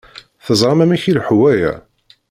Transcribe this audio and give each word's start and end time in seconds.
Teẓṛam 0.45 0.79
amek 0.83 1.03
i 1.05 1.07
ileḥḥu 1.09 1.35
waya? 1.41 1.73